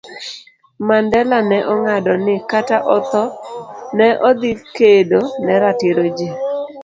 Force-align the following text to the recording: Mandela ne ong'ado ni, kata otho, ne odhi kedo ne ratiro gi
Mandela 0.87 1.37
ne 1.49 1.59
ong'ado 1.73 2.13
ni, 2.25 2.35
kata 2.51 2.77
otho, 2.95 3.23
ne 3.97 4.07
odhi 4.27 4.51
kedo 4.75 5.19
ne 5.43 5.53
ratiro 5.63 6.05
gi 6.17 6.29